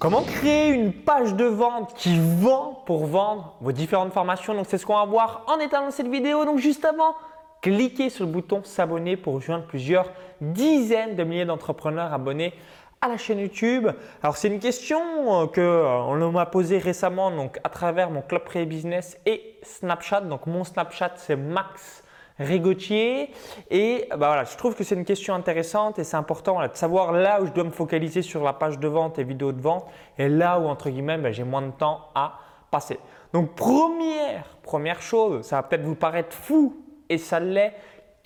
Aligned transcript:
Comment 0.00 0.22
créer 0.22 0.70
une 0.70 0.94
page 0.94 1.34
de 1.34 1.44
vente 1.44 1.92
qui 1.92 2.18
vend 2.18 2.82
pour 2.86 3.04
vendre 3.04 3.52
vos 3.60 3.70
différentes 3.70 4.14
formations? 4.14 4.54
Donc 4.54 4.64
c'est 4.66 4.78
ce 4.78 4.86
qu'on 4.86 4.96
va 4.96 5.04
voir 5.04 5.44
en 5.46 5.58
état 5.58 5.82
dans 5.82 5.90
cette 5.90 6.08
vidéo. 6.08 6.46
Donc 6.46 6.58
juste 6.58 6.86
avant, 6.86 7.14
cliquez 7.60 8.08
sur 8.08 8.24
le 8.24 8.32
bouton 8.32 8.62
s'abonner 8.64 9.18
pour 9.18 9.34
rejoindre 9.34 9.66
plusieurs 9.66 10.10
dizaines 10.40 11.16
de 11.16 11.22
milliers 11.22 11.44
d'entrepreneurs 11.44 12.14
abonnés 12.14 12.54
à 13.02 13.08
la 13.08 13.18
chaîne 13.18 13.40
YouTube. 13.40 13.88
Alors 14.22 14.38
c'est 14.38 14.48
une 14.48 14.58
question 14.58 15.42
euh, 15.42 15.46
que 15.46 15.60
euh, 15.60 15.86
on 15.86 16.32
m'a 16.32 16.46
posée 16.46 16.78
récemment 16.78 17.30
donc 17.30 17.58
à 17.62 17.68
travers 17.68 18.10
mon 18.10 18.22
club 18.22 18.44
pré 18.44 18.64
business 18.64 19.18
et 19.26 19.58
Snapchat. 19.62 20.22
Donc 20.22 20.46
mon 20.46 20.64
Snapchat 20.64 21.12
c'est 21.16 21.36
Max 21.36 22.02
Rigotier. 22.40 23.30
Et 23.70 24.06
bah 24.10 24.16
voilà, 24.16 24.44
je 24.44 24.56
trouve 24.56 24.74
que 24.74 24.82
c'est 24.82 24.94
une 24.94 25.04
question 25.04 25.34
intéressante 25.34 25.98
et 25.98 26.04
c'est 26.04 26.16
important 26.16 26.66
de 26.66 26.74
savoir 26.74 27.12
là 27.12 27.42
où 27.42 27.46
je 27.46 27.52
dois 27.52 27.64
me 27.64 27.70
focaliser 27.70 28.22
sur 28.22 28.42
la 28.42 28.54
page 28.54 28.78
de 28.78 28.88
vente 28.88 29.18
et 29.18 29.24
vidéo 29.24 29.52
de 29.52 29.60
vente 29.60 29.86
et 30.18 30.28
là 30.28 30.58
où 30.58 30.66
entre 30.66 30.88
guillemets 30.88 31.18
bah, 31.18 31.32
j'ai 31.32 31.44
moins 31.44 31.62
de 31.62 31.70
temps 31.70 32.08
à 32.14 32.38
passer. 32.70 32.98
Donc 33.32 33.54
première, 33.54 34.44
première 34.62 35.02
chose, 35.02 35.44
ça 35.44 35.56
va 35.56 35.62
peut-être 35.64 35.84
vous 35.84 35.94
paraître 35.94 36.34
fou 36.34 36.82
et 37.08 37.18
ça 37.18 37.40
l'est, 37.40 37.74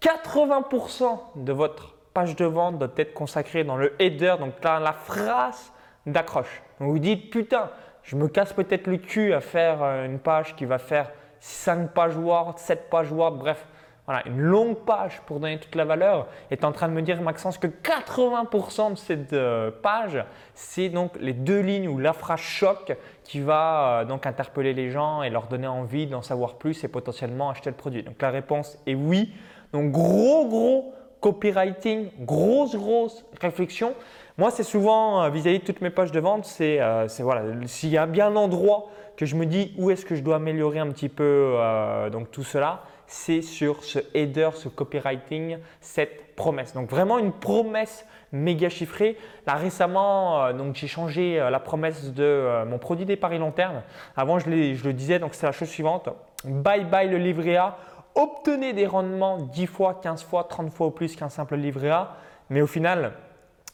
80% 0.01 1.19
de 1.37 1.53
votre 1.53 1.95
page 2.13 2.37
de 2.37 2.45
vente 2.45 2.79
doit 2.79 2.89
être 2.97 3.15
consacrée 3.15 3.65
dans 3.65 3.77
le 3.77 4.01
header, 4.01 4.37
donc 4.39 4.61
dans 4.63 4.79
la 4.79 4.93
phrase 4.93 5.73
d'accroche. 6.07 6.63
Donc 6.79 6.91
vous 6.91 6.99
dites 6.99 7.31
putain, 7.31 7.71
je 8.05 8.17
me 8.17 8.29
casse 8.29 8.53
peut-être 8.53 8.87
le 8.87 8.99
cul 8.99 9.33
à 9.33 9.41
faire 9.41 9.83
euh, 9.83 10.07
une 10.07 10.19
page 10.19 10.55
qui 10.55 10.67
va 10.67 10.79
faire 10.79 11.11
5 11.41 11.93
pages 11.93 12.17
Word, 12.17 12.55
7 12.59 12.89
pages 12.89 13.11
Word, 13.11 13.33
bref, 13.33 13.67
voilà, 14.07 14.23
une 14.27 14.41
longue 14.41 14.77
page 14.77 15.23
pour 15.25 15.41
donner 15.41 15.59
toute 15.59 15.75
la 15.75 15.87
valeur, 15.87 16.27
est 16.51 16.65
en 16.65 16.73
train 16.73 16.89
de 16.89 16.93
me 16.93 17.01
dire, 17.01 17.23
Maxence, 17.23 17.57
que 17.57 17.67
80% 17.67 18.93
de 18.93 18.99
cette 18.99 19.33
euh, 19.33 19.71
page, 19.71 20.23
c'est 20.53 20.91
donc 20.91 21.13
les 21.21 21.33
deux 21.33 21.61
lignes 21.61 21.89
ou 21.89 21.99
la 21.99 22.13
phrase 22.13 22.41
choc 22.41 22.95
qui 23.23 23.41
va 23.41 24.01
euh, 24.01 24.05
donc 24.05 24.27
interpeller 24.27 24.75
les 24.75 24.91
gens 24.91 25.23
et 25.23 25.31
leur 25.31 25.47
donner 25.47 25.67
envie 25.67 26.07
d'en 26.07 26.21
savoir 26.21 26.57
plus 26.57 26.85
et 26.85 26.89
potentiellement 26.89 27.49
acheter 27.49 27.71
le 27.71 27.77
produit. 27.77 28.03
Donc 28.03 28.21
la 28.21 28.31
réponse 28.31 28.79
est 28.87 28.95
oui. 28.95 29.33
Donc 29.73 29.91
gros, 29.91 30.49
gros 30.49 30.95
copywriting, 31.21 32.11
grosse, 32.21 32.77
grosse 32.77 33.25
réflexion. 33.41 33.95
Moi, 34.37 34.51
c'est 34.51 34.65
souvent 34.65 35.23
euh, 35.23 35.31
vis-à-vis 35.31 35.61
de 35.61 35.65
toutes 35.65 35.81
mes 35.81 35.89
pages 35.89 36.13
de 36.13 36.21
vente, 36.21 36.45
c'est 36.45 36.79
voilà, 37.21 37.43
s'il 37.65 37.89
y 37.89 37.97
a 37.97 38.05
bien 38.05 38.27
un 38.27 38.37
endroit 38.37 38.91
que 39.17 39.25
je 39.25 39.35
me 39.37 39.47
dis 39.47 39.73
où 39.79 39.91
est-ce 39.91 40.05
que 40.05 40.15
je 40.15 40.23
dois 40.23 40.37
améliorer 40.37 40.81
un 40.81 40.89
petit 40.89 41.09
peu 41.09 41.57
donc 42.11 42.33
tout 42.33 42.43
cela, 42.43 42.83
c'est 43.07 43.43
sur 43.43 43.85
ce 43.85 43.99
header, 44.15 44.51
ce 44.55 44.69
copywriting, 44.69 45.59
cette 45.81 46.35
promesse. 46.35 46.75
Donc 46.75 46.91
vraiment 46.91 47.19
une 47.19 47.33
promesse 47.33 48.07
méga 48.33 48.69
chiffrée. 48.69 49.17
Là 49.47 49.55
récemment, 49.55 50.45
euh, 50.45 50.71
j'ai 50.75 50.89
changé 50.89 51.41
euh, 51.41 51.51
la 51.51 51.61
promesse 51.61 52.13
de 52.13 52.23
euh, 52.25 52.65
mon 52.65 52.79
produit 52.79 53.07
des 53.07 53.17
paris 53.17 53.39
long 53.39 53.53
terme. 53.53 53.83
Avant, 54.17 54.39
je, 54.39 54.51
le 54.51 54.93
disais, 54.93 55.19
donc 55.19 55.35
c'est 55.35 55.47
la 55.47 55.53
chose 55.53 55.69
suivante. 55.69 56.09
Bye 56.45 56.85
bye 56.85 57.09
le 57.09 57.19
livret 57.19 57.57
A. 57.57 57.77
Obtenez 58.15 58.73
des 58.73 58.87
rendements 58.87 59.39
10 59.39 59.67
fois, 59.67 60.01
15 60.03 60.23
fois, 60.23 60.45
30 60.45 60.73
fois 60.73 60.87
au 60.89 60.91
plus 60.91 61.17
qu'un 61.17 61.29
simple 61.29 61.57
livret 61.57 61.91
A. 61.91 62.17
Mais 62.51 62.61
au 62.61 62.67
final, 62.67 63.13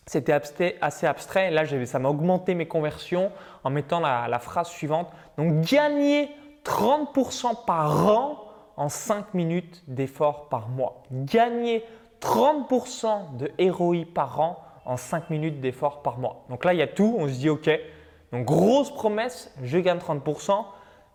c'était 0.07 0.33
assez 0.81 1.07
abstrait. 1.07 1.51
Là, 1.51 1.65
ça 1.87 1.99
m'a 1.99 2.09
augmenté 2.09 2.55
mes 2.55 2.67
conversions 2.67 3.33
en 3.65 3.71
mettant 3.71 4.01
la, 4.01 4.29
la 4.29 4.39
phrase 4.39 4.69
suivante. 4.69 5.11
Donc, 5.37 5.61
gagner 5.61 6.31
30% 6.65 7.65
par 7.67 8.07
an 8.09 8.50
en 8.77 8.89
5 8.89 9.35
minutes 9.35 9.83
d'effort 9.89 10.49
par 10.49 10.69
mois. 10.69 11.03
Gagner 11.11 11.85
30% 12.21 13.37
de 13.37 13.71
ROI 13.71 14.05
par 14.13 14.41
an 14.41 14.63
en 14.85 14.97
5 14.97 15.31
minutes 15.31 15.61
d'effort 15.61 16.03
par 16.03 16.19
mois. 16.19 16.45
Donc 16.49 16.65
là, 16.65 16.75
il 16.75 16.79
y 16.79 16.83
a 16.83 16.87
tout. 16.87 17.17
On 17.19 17.29
se 17.29 17.35
dit, 17.35 17.49
OK, 17.49 17.71
donc 18.33 18.45
grosse 18.45 18.91
promesse, 18.91 19.53
je 19.63 19.79
gagne 19.79 19.99
30%. 19.99 20.65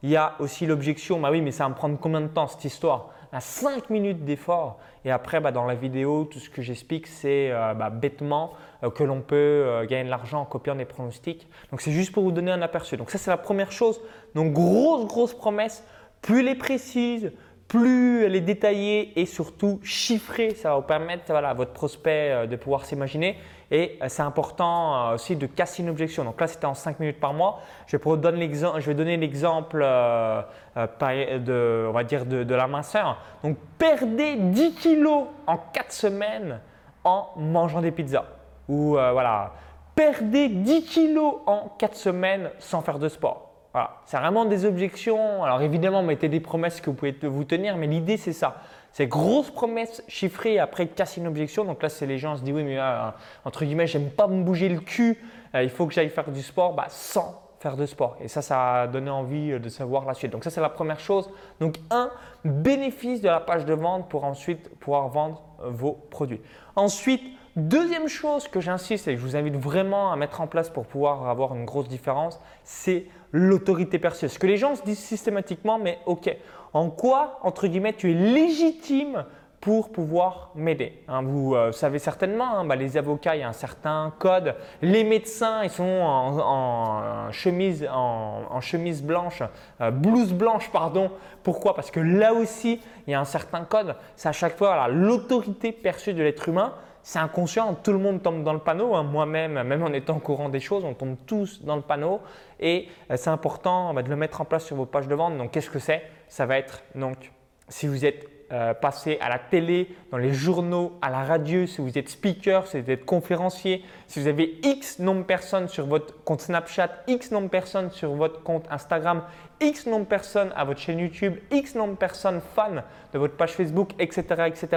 Il 0.04 0.10
y 0.10 0.18
a 0.18 0.36
aussi 0.40 0.66
l'objection, 0.66 1.20
bah 1.20 1.32
oui, 1.32 1.42
mais 1.42 1.52
ça 1.52 1.64
va 1.64 1.70
me 1.70 1.76
prendre 1.76 1.98
combien 2.00 2.22
de 2.22 2.28
temps 2.28 2.48
cette 2.48 2.66
histoire? 2.66 3.10
À 3.32 3.40
5 3.40 3.90
minutes 3.90 4.24
d'effort. 4.24 4.78
Et 5.04 5.12
après, 5.12 5.40
bah, 5.40 5.52
dans 5.52 5.66
la 5.66 5.76
vidéo, 5.76 6.26
tout 6.26 6.40
ce 6.40 6.50
que 6.50 6.62
j'explique, 6.62 7.08
c'est 7.08 7.52
euh, 7.52 7.74
bah, 7.74 7.90
bêtement 7.90 8.54
euh, 8.84 8.90
que 8.90 9.04
l'on 9.04 9.22
peut 9.22 9.36
euh, 9.36 9.86
gagner 9.86 10.06
de 10.06 10.10
l'argent 10.10 10.42
en 10.42 10.46
copiant 10.46 10.76
des 10.76 10.86
pronostics. 10.86 11.48
Donc 11.72 11.82
c'est 11.82 11.92
juste 11.92 12.12
pour 12.12 12.24
vous 12.24 12.32
donner 12.32 12.52
un 12.52 12.62
aperçu. 12.62 12.98
Donc 12.98 13.10
ça, 13.10 13.18
c'est 13.18 13.32
la 13.32 13.38
première 13.38 13.72
chose. 13.72 14.00
Donc 14.36 14.54
grosse, 14.54 15.06
grosse 15.06 15.34
promesse. 15.34 15.84
Plus 16.22 16.40
elle 16.40 16.48
est 16.48 16.56
précise, 16.56 17.32
plus 17.68 18.26
elle 18.26 18.36
est 18.36 18.42
détaillée 18.42 19.20
et 19.20 19.26
surtout 19.26 19.80
chiffrée, 19.84 20.56
ça 20.56 20.70
va 20.70 20.76
vous 20.76 20.84
permettre 20.84 21.24
voilà, 21.28 21.50
à 21.50 21.54
votre 21.54 21.72
prospect 21.72 22.32
euh, 22.32 22.48
de 22.48 22.56
pouvoir 22.56 22.86
s'imaginer. 22.86 23.38
Et 23.72 23.98
euh, 24.02 24.06
c'est 24.08 24.22
important 24.22 25.10
euh, 25.10 25.16
aussi 25.16 25.36
de 25.36 25.48
casser 25.48 25.82
une 25.82 25.90
objection. 25.90 26.24
Donc 26.24 26.40
là, 26.40 26.48
c'était 26.48 26.66
en 26.66 26.76
5 26.76 27.00
minutes 27.00 27.20
par 27.20 27.34
mois. 27.34 27.62
Je 27.88 27.98
vais, 27.98 28.04
donner 28.16 29.18
l'exemple 29.18 29.80
de, 29.80 31.88
on 31.88 31.92
va 31.92 32.04
dire 32.04 32.26
de, 32.26 32.56
la 32.56 32.68
minceur. 32.68 33.18
Donc, 33.44 33.58
perdez 33.78 34.36
10 34.36 34.76
kilos 34.76 35.26
en 35.48 35.58
4 35.58 35.92
semaines 35.92 36.60
en 37.04 37.30
mangeant 37.38 37.82
des 37.82 37.92
pizzas. 37.92 38.26
Ou 38.68 38.92
voilà, 38.92 39.54
perdez 39.96 40.50
10 40.50 40.86
kilos 40.86 41.36
en 41.46 41.70
4 41.78 41.96
semaines 41.96 42.52
sans 42.60 42.82
faire 42.82 43.00
de 43.00 43.10
sport. 43.10 43.55
Voilà, 43.76 43.98
c'est 44.06 44.16
vraiment 44.16 44.46
des 44.46 44.64
objections. 44.64 45.44
Alors 45.44 45.62
évidemment, 45.62 46.02
mettez 46.02 46.30
des 46.30 46.40
promesses 46.40 46.80
que 46.80 46.90
vous 46.90 46.96
pouvez 46.96 47.14
vous 47.24 47.44
tenir, 47.44 47.76
mais 47.76 47.88
l'idée 47.88 48.16
c'est 48.16 48.32
ça. 48.32 48.62
C'est 48.94 49.06
grosse 49.06 49.52
promesse 49.52 50.02
chiffrée 50.08 50.60
après 50.60 50.88
casser 50.88 51.20
une 51.20 51.28
objection. 51.28 51.66
Donc 51.66 51.84
là, 51.84 51.90
c'est 51.90 52.06
les 52.06 52.18
gens 52.18 52.38
se 52.38 52.42
disent 52.42 52.54
oui, 52.54 52.64
mais 52.64 52.80
euh, 52.80 53.10
entre 53.44 53.66
guillemets, 53.66 53.86
j'aime 53.86 54.12
pas 54.12 54.28
me 54.28 54.46
bouger 54.46 54.70
le 54.70 54.80
cul. 54.80 55.22
Euh, 55.54 55.62
il 55.62 55.70
faut 55.70 55.88
que 55.88 55.94
j'aille 55.94 56.08
faire 56.08 56.32
du 56.32 56.42
sport, 56.42 56.74
bah, 56.74 56.86
sans 56.88 57.44
faire 57.60 57.76
de 57.76 57.86
sport. 57.86 58.16
Et 58.22 58.30
ça, 58.30 58.42
ça 58.42 58.84
a 58.84 58.88
donné 58.88 59.10
envie 59.10 59.52
euh, 59.52 59.60
de 59.60 59.68
savoir 59.68 60.06
la 60.06 60.14
suite. 60.14 60.32
Donc 60.32 60.46
ça, 60.46 60.52
c'est 60.52 60.62
la 60.62 60.70
première 60.70 61.02
chose. 61.02 61.30
Donc 61.60 61.76
un 61.92 62.12
bénéfice 62.46 63.20
de 63.20 63.28
la 63.28 63.42
page 63.42 63.66
de 63.66 63.74
vente 63.74 64.08
pour 64.08 64.24
ensuite 64.24 64.70
pouvoir 64.80 65.10
vendre 65.10 65.44
vos 65.66 65.92
produits. 66.10 66.40
Ensuite, 66.78 67.24
Deuxième 67.56 68.10
chose 68.10 68.50
que 68.50 68.60
j'insiste 68.60 69.08
et 69.08 69.14
que 69.14 69.22
je 69.22 69.26
vous 69.26 69.38
invite 69.38 69.56
vraiment 69.56 70.12
à 70.12 70.18
mettre 70.18 70.42
en 70.42 70.48
place 70.48 70.70
pour 70.70 70.86
pouvoir 70.86 71.30
avoir 71.30 71.56
une 71.56 71.64
grosse 71.64 71.88
différence, 71.88 72.42
c'est 72.66 73.06
l'autorité 73.32 73.98
perçue. 73.98 74.28
Ce 74.28 74.38
que 74.38 74.46
les 74.46 74.58
gens 74.58 74.76
se 74.76 74.84
disent 74.84 75.00
systématiquement, 75.00 75.80
mais 75.80 76.00
ok, 76.06 76.36
en 76.74 76.90
quoi, 76.90 77.40
entre 77.44 77.68
guillemets, 77.68 77.94
tu 77.94 78.12
es 78.12 78.14
légitime 78.14 79.24
pour 79.62 79.94
pouvoir 79.94 80.52
m'aider. 80.54 81.02
Hein, 81.08 81.22
vous 81.24 81.56
euh, 81.56 81.72
savez 81.72 81.98
certainement, 81.98 82.58
hein, 82.58 82.66
bah, 82.66 82.76
les 82.76 82.98
avocats, 82.98 83.38
il 83.38 83.40
y 83.40 83.44
a 83.44 83.48
un 83.48 83.54
certain 83.54 84.14
code. 84.20 84.54
Les 84.82 85.06
médecins, 85.06 85.64
ils 85.64 85.70
sont 85.70 85.84
en, 85.84 87.32
chemise, 87.32 87.88
en, 87.90 88.60
chemise 88.60 89.02
blanche, 89.02 89.42
euh, 89.80 89.92
blouse 89.92 90.34
blanche, 90.34 90.70
pardon. 90.72 91.10
Pourquoi? 91.42 91.74
Parce 91.74 91.90
que 91.90 92.02
là 92.02 92.34
aussi, 92.34 92.82
il 93.08 93.12
y 93.12 93.14
a 93.14 93.20
un 93.22 93.26
certain 93.26 93.64
code. 93.64 93.96
C'est 94.18 94.28
à 94.28 94.34
chaque 94.34 94.58
fois 94.58 94.90
l'autorité 94.90 95.72
perçue 95.72 96.14
de 96.14 96.22
l'être 96.22 96.50
humain 96.50 96.74
c'est 97.06 97.20
inconscient, 97.20 97.76
tout 97.76 97.92
le 97.92 98.00
monde 98.00 98.24
tombe 98.24 98.44
dans 98.44 98.52
le 98.52 98.60
panneau, 98.60 98.96
hein. 98.96 99.04
moi-même, 99.04 99.62
même 99.62 99.84
en 99.84 99.94
étant 99.94 100.18
au 100.18 100.20
courant 100.20 100.50
des 100.50 100.60
choses, 100.60 100.84
on 100.84 100.96
tombe 100.96 101.18
tous 101.28 101.62
dans 101.64 101.76
le 101.76 101.84
panneau 101.84 102.20
et 102.60 102.88
euh, 103.12 103.16
c'est 103.16 103.30
important 103.30 103.94
bah, 103.94 104.02
de 104.02 104.10
le 104.10 104.16
mettre 104.16 104.42
en 104.42 104.46
place 104.46 104.66
sur 104.66 104.76
vos 104.76 104.88
pages 104.88 105.08
de 105.08 105.14
vente. 105.14 105.38
Donc 105.38 105.52
qu'est-ce 105.52 105.70
que 105.70 105.78
c'est? 105.78 106.02
Ça 106.28 106.48
va 106.48 106.58
être 106.58 106.82
donc 106.96 107.32
si 107.70 107.86
vous 107.86 108.06
êtes 108.06 108.28
euh, 108.52 108.76
passé 108.76 109.18
à 109.22 109.30
la 109.30 109.40
télé, 109.40 109.96
dans 110.12 110.18
les 110.18 110.32
journaux, 110.32 111.00
à 111.02 111.10
la 111.10 111.24
radio, 111.24 111.66
si 111.66 111.82
vous 111.82 111.98
êtes 111.98 112.10
speaker, 112.10 112.68
si 112.68 112.80
vous 112.80 112.92
êtes 112.92 113.04
conférencier, 113.04 113.84
si 114.06 114.20
vous 114.20 114.28
avez 114.28 114.60
X 114.62 115.00
nombre 115.00 115.22
de 115.22 115.26
personnes 115.26 115.68
sur 115.68 115.88
votre 115.88 116.24
compte 116.24 116.42
Snapchat, 116.42 116.92
X 117.08 117.32
nombre 117.32 117.48
de 117.48 117.52
personnes 117.52 117.90
sur 117.90 118.14
votre 118.14 118.44
compte 118.44 118.66
Instagram, 118.70 119.24
X 119.62 119.88
nombre 119.88 120.04
de 120.04 120.10
personnes 120.10 120.52
à 120.56 120.64
votre 120.64 120.80
chaîne 120.80 121.00
YouTube, 121.00 121.38
X 121.50 121.74
nombre 121.74 121.94
de 121.94 121.98
personnes 121.98 122.40
fans 122.56 122.84
de 123.14 123.18
votre 123.18 123.36
page 123.36 123.54
Facebook, 123.54 123.90
etc. 123.98 124.24
etc. 124.46 124.68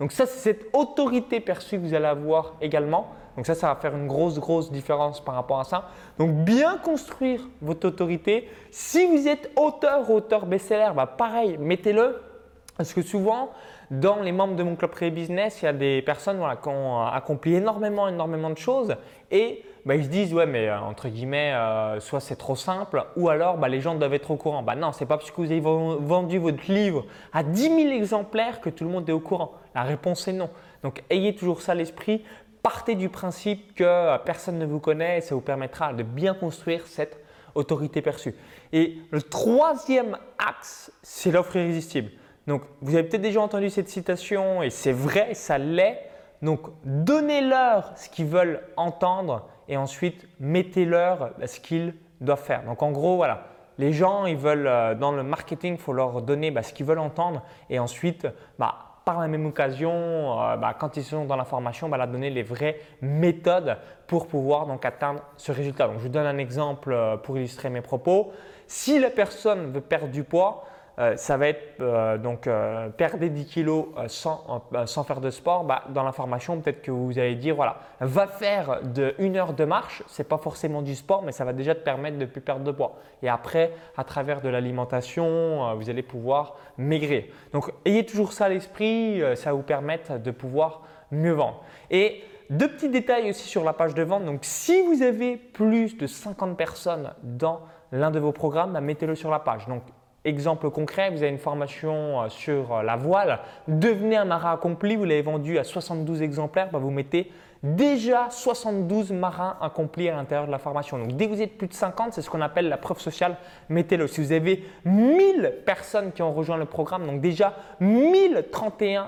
Donc 0.00 0.10
ça, 0.10 0.26
c'est 0.26 0.40
cette 0.40 0.66
autorité 0.72 1.38
perçue 1.38 1.76
que 1.76 1.82
vous 1.82 1.94
allez 1.94 2.06
avoir 2.06 2.54
également. 2.60 3.14
Donc 3.36 3.46
ça, 3.46 3.54
ça 3.54 3.68
va 3.68 3.76
faire 3.76 3.96
une 3.96 4.08
grosse, 4.08 4.40
grosse 4.40 4.72
différence 4.72 5.24
par 5.24 5.36
rapport 5.36 5.60
à 5.60 5.64
ça. 5.64 5.88
Donc 6.18 6.32
bien 6.44 6.76
construire 6.78 7.48
votre 7.60 7.86
autorité. 7.86 8.48
Si 8.72 9.06
vous 9.06 9.28
êtes 9.28 9.52
auteur, 9.54 10.10
auteur 10.10 10.44
best-seller, 10.44 10.90
bah 10.96 11.06
pareil, 11.06 11.56
mettez-le 11.58 12.31
parce 12.76 12.94
que 12.94 13.02
souvent, 13.02 13.50
dans 13.90 14.22
les 14.22 14.32
membres 14.32 14.56
de 14.56 14.62
mon 14.62 14.74
club 14.74 14.90
pré 14.90 15.10
business, 15.10 15.60
il 15.60 15.66
y 15.66 15.68
a 15.68 15.72
des 15.74 16.00
personnes 16.00 16.40
qui 16.62 16.68
ont 16.68 17.02
euh, 17.02 17.10
accompli 17.10 17.54
énormément, 17.54 18.08
énormément 18.08 18.48
de 18.48 18.56
choses 18.56 18.96
et 19.30 19.62
bah, 19.84 19.96
ils 19.96 20.04
se 20.04 20.08
disent 20.08 20.32
ouais 20.32 20.46
mais 20.46 20.68
euh, 20.68 20.80
entre 20.80 21.08
guillemets 21.08 21.52
euh, 21.52 22.00
soit 22.00 22.20
c'est 22.20 22.36
trop 22.36 22.56
simple 22.56 23.04
ou 23.16 23.28
alors 23.28 23.58
bah, 23.58 23.68
les 23.68 23.80
gens 23.80 23.94
doivent 23.94 24.14
être 24.14 24.30
au 24.30 24.36
courant. 24.36 24.62
Bah 24.62 24.76
non, 24.76 24.92
c'est 24.92 25.04
pas 25.04 25.18
parce 25.18 25.30
que 25.30 25.36
vous 25.36 25.50
avez 25.50 25.60
vendu 25.60 26.38
votre 26.38 26.72
livre 26.72 27.04
à 27.34 27.42
10 27.42 27.62
000 27.62 27.78
exemplaires 27.90 28.60
que 28.62 28.70
tout 28.70 28.84
le 28.84 28.90
monde 28.90 29.06
est 29.08 29.12
au 29.12 29.20
courant. 29.20 29.52
La 29.74 29.82
réponse 29.82 30.26
est 30.26 30.32
non. 30.32 30.48
Donc 30.82 31.02
ayez 31.10 31.34
toujours 31.34 31.60
ça 31.60 31.72
à 31.72 31.74
l'esprit. 31.74 32.24
Partez 32.62 32.94
du 32.94 33.10
principe 33.10 33.74
que 33.74 34.16
personne 34.18 34.58
ne 34.58 34.64
vous 34.64 34.78
connaît 34.78 35.18
et 35.18 35.20
ça 35.20 35.34
vous 35.34 35.40
permettra 35.40 35.92
de 35.92 36.04
bien 36.04 36.32
construire 36.32 36.86
cette 36.86 37.18
autorité 37.54 38.00
perçue. 38.00 38.34
Et 38.72 38.98
le 39.10 39.20
troisième 39.20 40.16
axe, 40.38 40.90
c'est 41.02 41.30
l'offre 41.30 41.56
irrésistible. 41.56 42.10
Donc, 42.46 42.62
vous 42.80 42.94
avez 42.94 43.04
peut-être 43.04 43.22
déjà 43.22 43.40
entendu 43.40 43.70
cette 43.70 43.88
citation 43.88 44.62
et 44.62 44.70
c'est 44.70 44.92
vrai, 44.92 45.34
ça 45.34 45.58
l'est. 45.58 46.08
Donc, 46.42 46.60
donnez-leur 46.84 47.92
ce 47.96 48.08
qu'ils 48.08 48.26
veulent 48.26 48.60
entendre 48.76 49.46
et 49.68 49.76
ensuite 49.76 50.26
mettez-leur 50.40 51.32
bah, 51.38 51.46
ce 51.46 51.60
qu'ils 51.60 51.94
doivent 52.20 52.42
faire. 52.42 52.64
Donc 52.64 52.82
en 52.82 52.90
gros, 52.90 53.16
voilà, 53.16 53.44
les 53.78 53.92
gens, 53.92 54.26
ils 54.26 54.36
veulent, 54.36 54.66
euh, 54.66 54.94
dans 54.94 55.12
le 55.12 55.22
marketing, 55.22 55.74
il 55.74 55.80
faut 55.80 55.92
leur 55.92 56.22
donner 56.22 56.50
bah, 56.50 56.62
ce 56.62 56.72
qu'ils 56.72 56.86
veulent 56.86 56.98
entendre 56.98 57.42
et 57.70 57.78
ensuite, 57.78 58.26
bah, 58.58 58.74
par 59.04 59.20
la 59.20 59.28
même 59.28 59.46
occasion, 59.46 60.40
euh, 60.40 60.56
quand 60.78 60.96
ils 60.96 61.04
sont 61.04 61.24
dans 61.24 61.36
la 61.36 61.44
formation, 61.44 61.88
leur 61.88 62.06
donner 62.08 62.30
les 62.30 62.42
vraies 62.42 62.78
méthodes 63.00 63.76
pour 64.06 64.28
pouvoir 64.28 64.66
donc 64.66 64.84
atteindre 64.84 65.20
ce 65.36 65.52
résultat. 65.52 65.88
Donc, 65.88 65.98
je 65.98 66.02
vous 66.02 66.08
donne 66.08 66.26
un 66.26 66.38
exemple 66.38 66.92
euh, 66.92 67.16
pour 67.16 67.36
illustrer 67.36 67.70
mes 67.70 67.80
propos. 67.80 68.32
Si 68.66 68.98
la 68.98 69.10
personne 69.10 69.72
veut 69.72 69.80
perdre 69.80 70.08
du 70.08 70.22
poids, 70.22 70.64
euh, 70.98 71.16
ça 71.16 71.38
va 71.38 71.48
être 71.48 71.80
euh, 71.80 72.18
donc 72.18 72.46
euh, 72.46 72.90
perdre 72.90 73.24
10 73.24 73.46
kilos 73.46 73.86
sans, 74.08 74.62
sans, 74.86 75.04
faire 75.04 75.20
de 75.20 75.30
sport. 75.30 75.64
Bah, 75.64 75.84
dans 75.88 76.02
la 76.02 76.12
formation, 76.12 76.60
peut-être 76.60 76.82
que 76.82 76.90
vous 76.90 77.18
allez 77.18 77.34
dire 77.34 77.54
voilà, 77.56 77.78
va 78.00 78.26
faire 78.26 78.80
une 79.18 79.36
heure 79.36 79.54
de 79.54 79.64
marche. 79.64 80.02
C'est 80.08 80.28
pas 80.28 80.38
forcément 80.38 80.82
du 80.82 80.94
sport, 80.94 81.22
mais 81.22 81.32
ça 81.32 81.44
va 81.44 81.52
déjà 81.52 81.74
te 81.74 81.80
permettre 81.80 82.18
de 82.18 82.26
plus 82.26 82.40
perdre 82.40 82.64
de 82.64 82.72
poids. 82.72 82.96
Et 83.22 83.28
après, 83.28 83.72
à 83.96 84.04
travers 84.04 84.42
de 84.42 84.48
l'alimentation, 84.48 85.74
vous 85.76 85.88
allez 85.88 86.02
pouvoir 86.02 86.56
maigrir. 86.76 87.24
Donc, 87.52 87.72
ayez 87.84 88.04
toujours 88.04 88.32
ça 88.32 88.46
à 88.46 88.48
l'esprit. 88.48 89.22
ça 89.36 89.50
va 89.50 89.56
vous 89.56 89.62
permettre 89.62 90.18
de 90.18 90.30
pouvoir 90.30 90.82
mieux 91.10 91.32
vendre. 91.32 91.62
Et 91.90 92.22
deux 92.50 92.68
petits 92.68 92.88
détails 92.88 93.30
aussi 93.30 93.48
sur 93.48 93.64
la 93.64 93.72
page 93.72 93.94
de 93.94 94.02
vente. 94.02 94.24
Donc, 94.24 94.40
si 94.42 94.82
vous 94.82 95.02
avez 95.02 95.36
plus 95.36 95.96
de 95.96 96.06
50 96.06 96.56
personnes 96.56 97.12
dans 97.22 97.60
l'un 97.92 98.10
de 98.10 98.18
vos 98.18 98.32
programmes, 98.32 98.72
bah, 98.72 98.80
mettez-le 98.80 99.14
sur 99.14 99.30
la 99.30 99.38
page. 99.38 99.66
Donc, 99.68 99.82
Exemple 100.24 100.70
concret, 100.70 101.10
vous 101.10 101.22
avez 101.24 101.32
une 101.32 101.38
formation 101.38 102.22
euh, 102.22 102.28
sur 102.28 102.76
euh, 102.76 102.82
la 102.84 102.94
voile, 102.94 103.40
devenez 103.66 104.16
un 104.16 104.24
marin 104.24 104.52
accompli, 104.52 104.94
vous 104.94 105.04
l'avez 105.04 105.22
vendu 105.22 105.58
à 105.58 105.64
72 105.64 106.22
exemplaires, 106.22 106.70
bah, 106.70 106.78
vous 106.78 106.92
mettez 106.92 107.32
déjà 107.64 108.28
72 108.30 109.10
marins 109.10 109.56
accomplis 109.60 110.08
à 110.08 110.14
l'intérieur 110.14 110.46
de 110.46 110.52
la 110.52 110.58
formation. 110.58 110.96
Donc 110.96 111.16
dès 111.16 111.26
que 111.26 111.34
vous 111.34 111.42
êtes 111.42 111.58
plus 111.58 111.66
de 111.66 111.74
50, 111.74 112.12
c'est 112.12 112.22
ce 112.22 112.30
qu'on 112.30 112.40
appelle 112.40 112.68
la 112.68 112.76
preuve 112.76 113.00
sociale, 113.00 113.36
mettez-le. 113.68 114.06
Si 114.06 114.20
vous 114.20 114.30
avez 114.30 114.64
1000 114.84 115.54
personnes 115.66 116.12
qui 116.12 116.22
ont 116.22 116.32
rejoint 116.32 116.56
le 116.56 116.66
programme, 116.66 117.04
donc 117.04 117.20
déjà 117.20 117.54
1031 117.80 119.02
euh, 119.02 119.06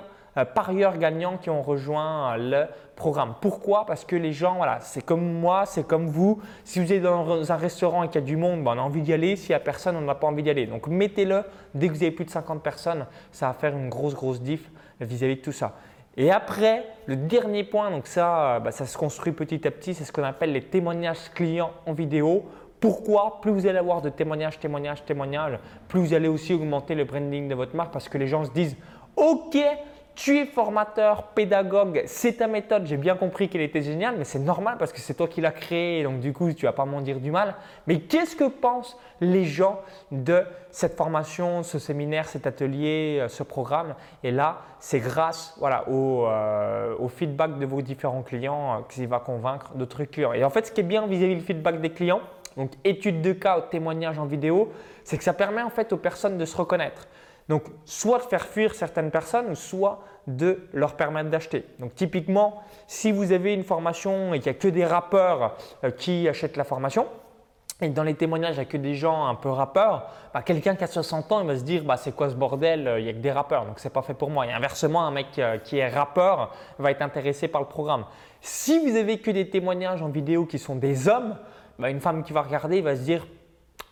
parieurs 0.54 0.98
gagnants 0.98 1.36
qui 1.36 1.50
ont 1.50 1.62
rejoint 1.62 2.36
le 2.36 2.66
programme. 2.96 3.34
Pourquoi? 3.40 3.86
Parce 3.86 4.04
que 4.04 4.16
les 4.16 4.32
gens, 4.32 4.56
voilà, 4.56 4.80
c'est 4.80 5.04
comme 5.04 5.32
moi, 5.32 5.64
c'est 5.66 5.86
comme 5.86 6.06
vous. 6.06 6.40
Si 6.64 6.80
vous 6.80 6.92
êtes 6.92 7.02
dans 7.02 7.50
un 7.50 7.56
restaurant 7.56 8.02
et 8.02 8.08
qu'il 8.08 8.20
y 8.20 8.24
a 8.24 8.26
du 8.26 8.36
monde, 8.36 8.64
ben, 8.64 8.72
on 8.74 8.78
a 8.78 8.82
envie 8.82 9.02
d'y 9.02 9.12
aller. 9.12 9.36
S'il 9.36 9.50
n'y 9.50 9.54
a 9.54 9.60
personne, 9.60 9.96
on 9.96 10.00
n'a 10.00 10.14
pas 10.14 10.26
envie 10.26 10.42
d'y 10.42 10.50
aller. 10.50 10.66
Donc 10.66 10.88
mettez-le 10.88 11.42
dès 11.74 11.88
que 11.88 11.92
vous 11.92 12.02
avez 12.02 12.10
plus 12.10 12.24
de 12.24 12.30
50 12.30 12.62
personnes. 12.62 13.06
Ça 13.30 13.48
va 13.48 13.52
faire 13.52 13.76
une 13.76 13.88
grosse, 13.88 14.14
grosse 14.14 14.40
diff 14.40 14.70
vis-à-vis 15.00 15.36
de 15.36 15.40
tout 15.40 15.52
ça. 15.52 15.74
Et 16.16 16.30
après, 16.30 16.84
le 17.06 17.16
dernier 17.16 17.64
point, 17.64 17.90
donc 17.90 18.06
ça, 18.06 18.60
ben, 18.60 18.70
ça 18.70 18.86
se 18.86 18.96
construit 18.96 19.32
petit 19.32 19.66
à 19.66 19.70
petit, 19.70 19.94
c'est 19.94 20.04
ce 20.04 20.12
qu'on 20.12 20.22
appelle 20.22 20.52
les 20.52 20.62
témoignages 20.62 21.30
clients 21.34 21.72
en 21.86 21.92
vidéo. 21.92 22.44
Pourquoi? 22.78 23.40
Plus 23.40 23.50
vous 23.50 23.66
allez 23.66 23.78
avoir 23.78 24.02
de 24.02 24.10
témoignages, 24.10 24.60
témoignages, 24.60 25.04
témoignages, 25.04 25.58
plus 25.88 26.00
vous 26.00 26.14
allez 26.14 26.28
aussi 26.28 26.52
augmenter 26.54 26.94
le 26.94 27.04
branding 27.04 27.48
de 27.48 27.54
votre 27.54 27.74
marque 27.74 27.92
parce 27.92 28.08
que 28.08 28.18
les 28.18 28.26
gens 28.26 28.44
se 28.44 28.50
disent 28.50 28.76
Ok, 29.16 29.56
tu 30.14 30.38
es 30.38 30.46
formateur, 30.46 31.24
pédagogue, 31.28 32.02
c'est 32.06 32.34
ta 32.34 32.46
méthode, 32.46 32.86
j'ai 32.86 32.96
bien 32.96 33.16
compris 33.16 33.48
qu'elle 33.48 33.62
était 33.62 33.82
géniale, 33.82 34.14
mais 34.16 34.24
c'est 34.24 34.38
normal 34.38 34.76
parce 34.78 34.92
que 34.92 35.00
c'est 35.00 35.14
toi 35.14 35.26
qui 35.26 35.40
l'as 35.40 35.50
créée, 35.50 36.02
donc 36.04 36.20
du 36.20 36.32
coup, 36.32 36.52
tu 36.52 36.66
vas 36.66 36.72
pas 36.72 36.84
m'en 36.84 37.00
dire 37.00 37.18
du 37.18 37.30
mal. 37.30 37.54
Mais 37.86 38.00
qu'est-ce 38.00 38.36
que 38.36 38.48
pensent 38.48 38.96
les 39.20 39.44
gens 39.44 39.80
de 40.12 40.44
cette 40.70 40.96
formation, 40.96 41.62
ce 41.62 41.78
séminaire, 41.78 42.28
cet 42.28 42.46
atelier, 42.46 43.18
euh, 43.20 43.28
ce 43.28 43.42
programme? 43.42 43.94
Et 44.22 44.30
là, 44.30 44.62
c'est 44.78 45.00
grâce 45.00 45.54
voilà, 45.58 45.88
au, 45.88 46.26
euh, 46.26 46.96
feedback 47.08 47.58
de 47.58 47.66
vos 47.66 47.82
différents 47.82 48.22
clients 48.22 48.74
euh, 48.74 48.82
qui 48.88 49.06
va 49.06 49.18
convaincre 49.18 49.72
d'autres 49.74 50.04
clients. 50.04 50.32
Et 50.32 50.44
en 50.44 50.50
fait, 50.50 50.66
ce 50.66 50.72
qui 50.72 50.80
est 50.80 50.84
bien 50.84 51.06
vis-à-vis 51.06 51.36
du 51.36 51.42
feedback 51.42 51.80
des 51.80 51.90
clients, 51.90 52.20
donc 52.56 52.70
étude 52.84 53.20
de 53.20 53.32
cas 53.32 53.60
témoignage 53.62 54.18
en 54.18 54.26
vidéo, 54.26 54.72
c'est 55.02 55.18
que 55.18 55.24
ça 55.24 55.32
permet 55.32 55.62
en 55.62 55.70
fait 55.70 55.92
aux 55.92 55.96
personnes 55.96 56.38
de 56.38 56.44
se 56.44 56.56
reconnaître. 56.56 57.08
Donc, 57.48 57.64
soit 57.84 58.18
de 58.18 58.24
faire 58.24 58.46
fuir 58.46 58.74
certaines 58.74 59.10
personnes, 59.10 59.54
soit 59.54 60.00
de 60.26 60.66
leur 60.72 60.96
permettre 60.96 61.30
d'acheter. 61.30 61.64
Donc, 61.78 61.94
typiquement, 61.94 62.62
si 62.86 63.12
vous 63.12 63.32
avez 63.32 63.52
une 63.52 63.64
formation 63.64 64.32
et 64.32 64.40
qu'il 64.40 64.50
n'y 64.50 64.56
a 64.56 64.60
que 64.60 64.68
des 64.68 64.86
rappeurs 64.86 65.56
euh, 65.84 65.90
qui 65.90 66.28
achètent 66.28 66.56
la 66.56 66.64
formation, 66.64 67.06
et 67.80 67.88
dans 67.88 68.04
les 68.04 68.14
témoignages, 68.14 68.54
il 68.54 68.60
n'y 68.60 68.62
a 68.62 68.64
que 68.66 68.76
des 68.76 68.94
gens 68.94 69.26
un 69.26 69.34
peu 69.34 69.50
rappeurs, 69.50 70.08
bah, 70.32 70.42
quelqu'un 70.42 70.76
qui 70.76 70.84
a 70.84 70.86
60 70.86 71.32
ans, 71.32 71.40
il 71.40 71.46
va 71.46 71.56
se 71.56 71.64
dire 71.64 71.84
bah, 71.84 71.96
c'est 71.96 72.14
quoi 72.14 72.30
ce 72.30 72.34
bordel 72.34 72.94
Il 72.98 73.04
n'y 73.04 73.10
a 73.10 73.12
que 73.12 73.18
des 73.18 73.32
rappeurs, 73.32 73.66
donc 73.66 73.78
c'est 73.78 73.92
pas 73.92 74.02
fait 74.02 74.14
pour 74.14 74.30
moi. 74.30 74.46
Et 74.46 74.52
inversement, 74.52 75.04
un 75.04 75.10
mec 75.10 75.26
euh, 75.38 75.58
qui 75.58 75.78
est 75.78 75.88
rappeur 75.88 76.54
va 76.78 76.92
être 76.92 77.02
intéressé 77.02 77.48
par 77.48 77.60
le 77.60 77.66
programme. 77.66 78.04
Si 78.40 78.78
vous 78.78 78.96
avez 78.96 79.18
que 79.18 79.30
des 79.30 79.50
témoignages 79.50 80.02
en 80.02 80.08
vidéo 80.08 80.46
qui 80.46 80.58
sont 80.58 80.76
des 80.76 81.08
hommes, 81.08 81.36
bah, 81.78 81.90
une 81.90 82.00
femme 82.00 82.22
qui 82.22 82.32
va 82.32 82.42
regarder 82.42 82.80
va 82.80 82.94
se 82.96 83.02
dire 83.02 83.26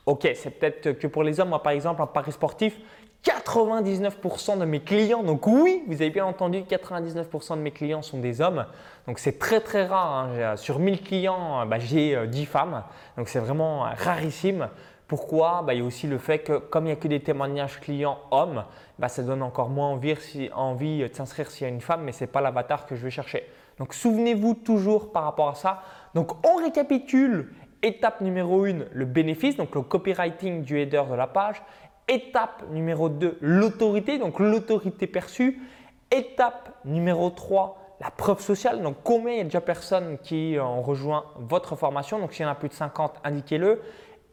Ok, 0.05 0.29
c'est 0.35 0.51
peut-être 0.51 0.99
que 0.99 1.07
pour 1.07 1.23
les 1.23 1.39
hommes, 1.39 1.51
moi 1.51 1.63
par 1.63 1.73
exemple, 1.73 2.03
en 2.03 2.09
Paris 2.09 2.33
sportif, 2.33 2.77
99% 3.25 4.59
de 4.59 4.65
mes 4.65 4.81
clients, 4.81 5.23
donc 5.23 5.47
oui, 5.47 5.85
vous 5.87 5.95
avez 5.95 6.11
bien 6.11 6.25
entendu, 6.25 6.63
99% 6.63 7.57
de 7.57 7.63
mes 7.63 7.71
clients 7.71 8.03
sont 8.03 8.19
des 8.19 8.41
hommes. 8.41 8.67
Donc 9.07 9.21
c'est 9.21 9.39
très 9.39 9.61
très 9.61 9.87
rare. 9.87 10.29
Hein. 10.29 10.57
Sur 10.57 10.81
1000 10.81 11.03
clients, 11.03 11.65
bah, 11.67 11.79
j'ai 11.79 12.27
10 12.27 12.43
euh, 12.43 12.47
femmes. 12.47 12.83
Donc 13.17 13.29
c'est 13.29 13.39
vraiment 13.39 13.83
rarissime. 13.97 14.69
Pourquoi? 15.07 15.63
Bah, 15.65 15.75
Il 15.75 15.81
y 15.81 15.83
a 15.83 15.85
aussi 15.85 16.09
le 16.09 16.19
fait 16.19 16.41
que 16.41 16.59
comme 16.59 16.85
il 16.85 16.89
n'y 16.89 16.93
a 16.93 16.97
que 16.97 17.07
des 17.07 17.21
témoignages 17.21 17.81
clients 17.81 18.19
hommes, 18.33 18.65
bah, 18.99 19.09
ça 19.09 19.23
donne 19.23 19.43
encore 19.43 19.69
moins 19.69 19.89
envie, 19.89 20.17
envie 20.55 21.09
de 21.09 21.15
s'inscrire 21.15 21.51
s'il 21.51 21.67
y 21.67 21.71
a 21.71 21.73
une 21.73 21.81
femme, 21.81 22.03
mais 22.03 22.13
ce 22.13 22.25
n'est 22.25 22.31
pas 22.31 22.41
l'avatar 22.41 22.87
que 22.87 22.97
je 22.97 23.05
vais 23.05 23.11
chercher. 23.11 23.47
Donc 23.79 23.95
souvenez-vous 23.95 24.55
toujours 24.55 25.13
par 25.13 25.25
rapport 25.25 25.49
à 25.49 25.55
ça. 25.55 25.83
Donc 26.15 26.45
on 26.45 26.57
récapitule 26.57 27.53
Étape 27.85 28.21
numéro 28.21 28.65
1, 28.65 28.85
le 28.93 29.05
bénéfice, 29.05 29.57
donc 29.57 29.75
le 29.75 29.83
copywriting 29.83 30.63
du 30.63 30.79
header 30.79 31.03
de 31.11 31.15
la 31.15 31.27
page. 31.27 31.63
Étape 32.13 32.65
numéro 32.71 33.09
2, 33.09 33.39
l'autorité, 33.41 34.19
donc 34.19 34.39
l'autorité 34.39 35.07
perçue. 35.07 35.63
Étape 36.11 36.69
numéro 36.85 37.31
3, 37.31 37.97
la 38.03 38.11
preuve 38.11 38.41
sociale. 38.41 38.83
Donc 38.83 38.97
combien 39.03 39.33
il 39.33 39.39
y 39.39 39.41
a 39.41 39.45
déjà 39.45 39.63
personnes 39.63 40.19
qui 40.19 40.59
ont 40.61 40.83
rejoint 40.83 41.25
votre 41.39 41.75
formation? 41.75 42.19
Donc 42.19 42.35
s'il 42.35 42.43
y 42.45 42.47
en 42.47 42.53
a 42.53 42.55
plus 42.55 42.69
de 42.69 42.75
50, 42.75 43.15
indiquez-le. 43.25 43.81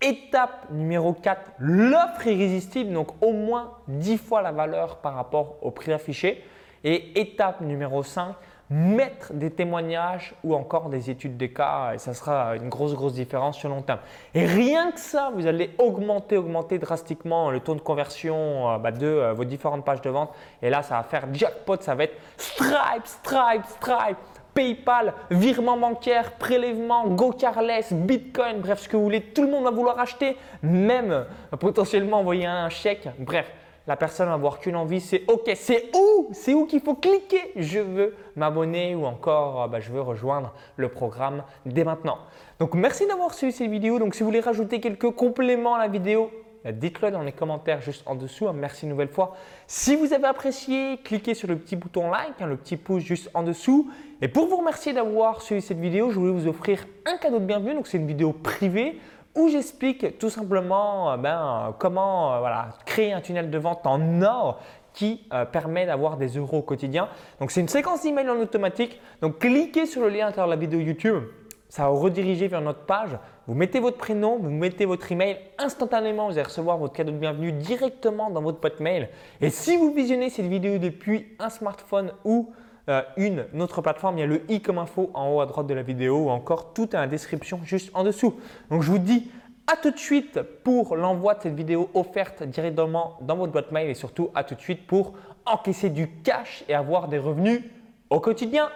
Étape 0.02 0.70
numéro 0.72 1.14
4, 1.14 1.54
l'offre 1.60 2.28
irrésistible, 2.28 2.92
donc 2.92 3.12
au 3.22 3.31
moins 3.31 3.78
10 3.88 4.18
fois 4.18 4.42
la 4.42 4.52
valeur 4.52 4.98
par 4.98 5.14
rapport 5.14 5.56
au 5.62 5.72
prix 5.72 5.94
affiché. 5.94 6.44
Et 6.84 7.18
étape 7.22 7.62
numéro 7.62 8.04
5, 8.04 8.36
mettre 8.69 9.33
des 9.33 9.50
témoignages 9.50 10.36
ou 10.44 10.54
encore 10.54 10.89
des 10.89 11.10
études 11.10 11.38
de 11.38 11.48
cas 11.48 11.94
et 11.95 11.98
ça 11.98 12.13
sera 12.13 12.56
une 12.56 12.69
grosse 12.69 12.94
grosse 12.94 13.13
différence 13.13 13.57
sur 13.57 13.69
long 13.69 13.81
terme. 13.81 14.00
Et 14.36 14.45
rien 14.45 14.92
que 14.92 15.00
ça, 15.00 15.31
vous 15.33 15.48
allez 15.48 15.71
augmenter 15.80 16.38
augmenter 16.38 16.78
drastiquement 16.78 17.49
le 17.49 17.61
taux 17.61 17.73
de 17.73 17.81
conversion 17.81 18.69
euh, 18.69 18.78
bah, 18.78 18.92
de 18.92 19.07
euh, 19.07 19.33
vos 19.33 19.45
différentes 19.45 19.83
pages 19.83 20.02
de 20.02 20.09
vente 20.09 20.31
et 20.61 20.69
là 20.69 20.83
ça 20.83 20.97
va 20.97 21.04
faire 21.04 21.33
jackpot, 21.33 21.78
ça 21.80 21.95
va 21.95 22.04
être 22.04 22.18
Stripe, 22.38 23.06
Stripe, 23.06 23.66
Stripe. 23.66 24.18
PayPal, 24.52 25.14
virement 25.30 25.78
bancaire, 25.78 26.33
prélèvement, 26.33 27.07
GoCarless, 27.07 27.94
Bitcoin, 27.94 28.59
bref, 28.59 28.80
ce 28.80 28.90
que 28.90 28.97
vous 28.97 29.04
voulez, 29.04 29.21
tout 29.21 29.44
le 29.44 29.52
monde 29.52 29.64
va 29.64 29.69
vouloir 29.69 29.99
acheter, 29.99 30.35
même 30.64 31.11
euh, 31.11 31.23
potentiellement 31.57 32.19
envoyer 32.19 32.47
un 32.47 32.68
chèque, 32.68 33.07
bref, 33.19 33.54
la 33.88 33.95
personne 33.95 34.28
va 34.28 34.33
avoir 34.33 34.59
qu'une 34.59 34.76
envie, 34.76 35.02
c'est 35.02 35.23
OK, 35.28 35.49
c'est 35.56 35.95
où 35.95 36.08
C'est 36.31 36.54
où 36.54 36.66
qu'il 36.66 36.81
faut 36.81 36.95
cliquer? 36.95 37.52
Je 37.56 37.80
veux 37.80 38.16
m'abonner 38.35 38.95
ou 38.95 39.06
encore 39.06 39.64
euh, 39.64 39.68
bah, 39.68 39.80
je 39.80 39.92
veux 39.92 40.02
rejoindre 40.02 40.54
le 40.78 40.90
programme 40.90 41.44
dès 41.66 41.83
maintenant. 41.83 42.19
Donc 42.59 42.73
merci 42.73 43.07
d'avoir 43.07 43.33
suivi 43.33 43.52
cette 43.52 43.69
vidéo. 43.69 43.99
Donc 43.99 44.16
si 44.16 44.21
vous 44.21 44.30
voulez 44.30 44.40
rajouter 44.40 44.80
quelques 44.80 45.11
compléments 45.11 45.76
à 45.76 45.80
la 45.80 45.88
vidéo, 45.88 46.31
bah, 46.64 46.71
dites-le 46.71 47.11
dans 47.11 47.21
les 47.21 47.31
commentaires 47.31 47.81
juste 47.81 48.04
en 48.06 48.16
dessous. 48.16 48.47
Hein. 48.47 48.54
Merci 48.54 48.83
une 48.83 48.90
nouvelle 48.90 49.09
fois. 49.09 49.35
Si 49.68 49.95
vous 49.95 50.14
avez 50.14 50.26
apprécié, 50.26 50.99
cliquez 51.04 51.33
sur 51.33 51.47
le 51.47 51.57
petit 51.57 51.76
bouton 51.76 52.09
like, 52.11 52.42
hein, 52.42 52.47
le 52.47 52.57
petit 52.57 52.78
pouce 52.78 53.04
juste 53.04 53.30
en 53.33 53.44
dessous. 53.44 53.90
Et 54.21 54.28
pour 54.28 54.47
vous 54.47 54.57
remercier 54.57 54.94
d'avoir 54.94 55.42
suivi 55.42 55.61
cette 55.61 55.80
vidéo, 55.80 56.09
je 56.09 56.19
voulais 56.19 56.33
vous 56.33 56.47
offrir 56.47 56.85
un 57.06 57.18
cadeau 57.18 57.40
de 57.40 57.45
bienvenue. 57.45 57.73
Donc 57.73 57.88
c'est 57.88 57.97
une 57.97 58.07
vidéo 58.07 58.33
privée 58.33 58.99
où 59.36 59.50
j'explique 59.50 60.18
tout 60.18 60.30
simplement 60.30 61.12
euh, 61.12 61.18
ben, 61.18 61.76
comment 61.80 62.33
euh, 62.36 62.50
créer 62.86 63.14
un 63.14 63.21
tunnel 63.21 63.50
de 63.50 63.57
vente 63.57 63.86
en 63.86 64.21
or 64.21 64.59
qui 64.94 65.21
euh, 65.33 65.45
permet 65.45 65.86
d'avoir 65.86 66.18
des 66.18 66.30
euros 66.38 66.57
au 66.57 66.62
quotidien. 66.62 67.09
Donc 67.40 67.52
c'est 67.52 67.62
une 67.62 67.68
séquence 67.68 68.04
d'email 68.04 68.30
en 68.30 68.40
automatique. 68.40 69.00
Donc 69.21 69.40
cliquez 69.40 69.86
sur 69.86 70.02
le 70.02 70.09
lien 70.09 70.24
à 70.24 70.28
l'intérieur 70.28 70.48
de 70.48 70.54
la 70.54 70.59
vidéo 70.59 70.80
YouTube. 70.80 71.24
Ça 71.69 71.83
va 71.83 71.90
vous 71.90 72.00
rediriger 72.00 72.48
vers 72.48 72.62
notre 72.62 72.86
page. 72.86 73.12
Vous 73.45 73.54
mettez 73.54 73.80
votre 73.80 73.98
prénom, 73.98 74.40
vous 74.40 74.50
mettez 74.50 74.86
votre 74.86 75.12
email. 75.12 75.38
Instantanément, 75.59 76.26
vous 76.26 76.33
allez 76.33 76.44
recevoir 76.44 76.78
votre 76.78 76.94
cadeau 76.94 77.12
de 77.12 77.18
bienvenue 77.18 77.52
directement 77.52 78.31
dans 78.31 78.42
votre 78.42 78.59
boîte 78.59 78.80
mail. 78.80 79.09
Et 79.40 79.52
si 79.52 79.78
vous 79.78 79.94
visionnez 79.94 80.31
cette 80.31 80.48
vidéo 80.48 80.80
depuis 80.80 81.28
un 81.38 81.50
smartphone 81.50 82.12
ou 82.26 82.52
euh, 82.90 83.02
une 83.18 83.46
autre 83.62 83.81
plateforme, 83.81 84.18
il 84.18 84.22
y 84.22 84.24
a 84.24 84.28
le 84.28 84.42
i 84.52 84.62
comme 84.62 84.80
info 84.80 85.12
en 85.14 85.30
haut 85.30 85.42
à 85.42 85.46
droite 85.46 85.68
de 85.68 85.74
la 85.74 85.84
vidéo 85.84 86.26
ou 86.26 86.30
encore 86.30 86.74
tout 86.74 86.96
est 86.96 87.00
en 87.00 87.08
description 87.08 87.60
juste 87.64 87.92
en 87.94 88.04
dessous. 88.04 88.40
Donc 88.69 88.81
je 88.81 88.90
vous 88.90 88.98
dis 88.98 89.31
à 89.68 89.78
tout 89.78 89.92
de 89.92 89.98
suite 89.98 90.42
pour 90.64 90.96
l'envoi 90.96 91.36
de 91.36 91.44
cette 91.44 91.56
vidéo 91.56 91.90
offerte 91.94 92.42
directement 92.44 93.18
dans 93.22 93.36
votre 93.36 93.52
boîte 93.52 93.72
mail 93.72 93.90
et 93.90 93.94
surtout 93.94 94.31
à 94.34 94.44
tout 94.44 94.56
de 94.56 94.62
suite 94.62 94.88
pour 94.88 95.14
encaisser 95.46 95.90
du 95.90 96.10
cash 96.24 96.64
et 96.68 96.74
avoir 96.74 97.08
des 97.08 97.19
revenus 97.19 97.62
au 98.10 98.19
quotidien. 98.19 98.69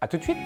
À 0.00 0.08
tout 0.08 0.18
de 0.18 0.22
suite 0.22 0.36